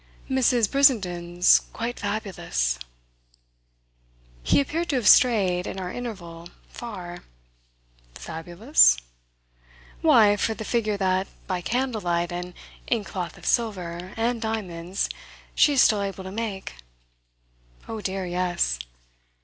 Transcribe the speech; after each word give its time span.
"Mrs. 0.27 0.71
Brissenden's 0.71 1.59
quite 1.73 1.99
fabulous." 1.99 2.79
He 4.41 4.59
appeared 4.59 4.89
to 4.89 4.95
have 4.95 5.07
strayed, 5.07 5.67
in 5.67 5.79
our 5.79 5.91
interval, 5.91 6.49
far. 6.69 7.19
"'Fabulous'?" 8.15 8.97
"Why, 10.01 10.37
for 10.37 10.55
the 10.55 10.65
figure 10.65 10.97
that, 10.97 11.27
by 11.45 11.61
candle 11.61 12.01
light 12.01 12.31
and 12.31 12.55
in 12.87 13.03
cloth 13.03 13.37
of 13.37 13.45
silver 13.45 14.11
and 14.17 14.41
diamonds, 14.41 15.07
she 15.53 15.73
is 15.73 15.83
still 15.83 16.01
able 16.01 16.23
to 16.23 16.31
make." 16.31 16.77
"Oh 17.87 18.01
dear, 18.01 18.25
yes!" 18.25 18.79